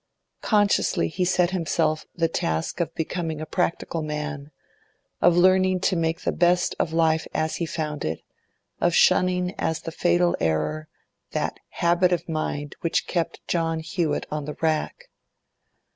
Consciously 0.41 1.09
he 1.09 1.23
set 1.23 1.51
himself 1.51 2.07
the 2.15 2.27
task 2.27 2.79
of 2.79 2.91
becoming 2.95 3.39
a 3.39 3.45
practical 3.45 4.01
man, 4.01 4.49
of 5.21 5.37
learning 5.37 5.79
to 5.81 5.95
make 5.95 6.21
the 6.21 6.31
best 6.31 6.73
of 6.79 6.91
life 6.91 7.27
as 7.35 7.57
he 7.57 7.67
found 7.67 8.03
it, 8.03 8.23
of 8.79 8.95
shunning 8.95 9.53
as 9.59 9.81
the 9.81 9.91
fatal 9.91 10.35
error 10.39 10.87
that 11.33 11.59
habit 11.69 12.11
of 12.11 12.27
mind 12.27 12.75
which 12.81 13.05
kept 13.05 13.45
John 13.47 13.79
Hewett 13.79 14.25
on 14.31 14.45
the 14.45 14.57
rack. 14.59 15.09